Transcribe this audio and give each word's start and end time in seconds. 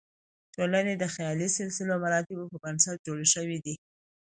ټولنې 0.55 0.93
د 0.97 1.03
خیالي 1.13 1.47
سلسله 1.59 1.93
مراتبو 2.03 2.43
پر 2.51 2.57
بنسټ 2.63 2.97
جوړې 3.07 3.27
شوې 3.33 3.57
دي. 3.65 3.75